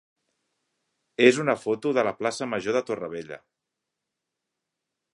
[1.25, 3.41] és una foto de la plaça major de Torrevella.